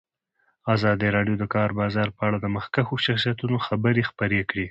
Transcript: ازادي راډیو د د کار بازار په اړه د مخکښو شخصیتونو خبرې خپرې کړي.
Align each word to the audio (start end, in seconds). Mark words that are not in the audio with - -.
ازادي 0.73 1.07
راډیو 1.15 1.35
د 1.37 1.39
د 1.47 1.51
کار 1.55 1.69
بازار 1.79 2.07
په 2.17 2.21
اړه 2.27 2.37
د 2.41 2.47
مخکښو 2.55 2.95
شخصیتونو 3.05 3.55
خبرې 3.67 4.01
خپرې 4.09 4.39
کړي. 4.49 4.59